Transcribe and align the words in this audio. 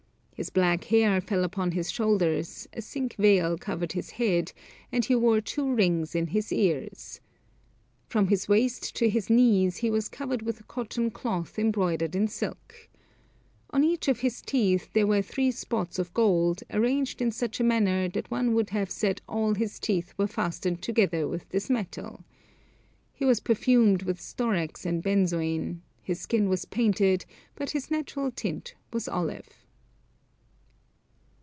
His 0.33 0.49
black 0.49 0.85
hair 0.85 1.21
fell 1.21 1.43
upon 1.43 1.73
his 1.73 1.91
shoulders; 1.91 2.67
a 2.73 2.81
silk 2.81 3.13
veil 3.13 3.59
covered 3.59 3.91
his 3.91 4.09
head, 4.09 4.53
and 4.91 5.05
he 5.05 5.13
wore 5.13 5.39
two 5.39 5.71
rings 5.75 6.15
in 6.15 6.25
his 6.25 6.51
ears. 6.51 7.21
From 8.07 8.27
his 8.29 8.49
waist 8.49 8.95
to 8.95 9.07
his 9.07 9.29
knees, 9.29 9.77
he 9.77 9.91
was 9.91 10.09
covered 10.09 10.41
with 10.41 10.59
a 10.59 10.63
cotten 10.63 11.11
cloth 11.11 11.59
embroidered 11.59 12.15
in 12.15 12.27
silk. 12.27 12.89
On 13.69 13.83
each 13.83 14.07
of 14.07 14.21
his 14.21 14.41
teeth 14.41 14.89
there 14.93 15.05
were 15.05 15.21
three 15.21 15.51
spots 15.51 15.99
of 15.99 16.11
gold, 16.15 16.63
arranged 16.71 17.21
in 17.21 17.29
such 17.31 17.59
a 17.59 17.63
manner 17.63 18.09
that 18.09 18.31
one 18.31 18.55
would 18.55 18.71
have 18.71 18.89
said 18.89 19.21
all 19.29 19.53
his 19.53 19.77
teeth 19.79 20.11
were 20.17 20.25
fastened 20.25 20.81
together 20.81 21.27
with 21.27 21.47
this 21.49 21.69
metal. 21.69 22.23
He 23.13 23.25
was 23.25 23.41
perfumed 23.41 24.01
with 24.01 24.19
storax 24.19 24.87
and 24.87 25.03
benzoin. 25.03 25.83
His 26.01 26.19
skin 26.19 26.49
was 26.49 26.65
painted, 26.65 27.25
but 27.53 27.75
its 27.75 27.91
natural 27.91 28.31
tint 28.31 28.73
was 28.91 29.07
olive." 29.07 29.67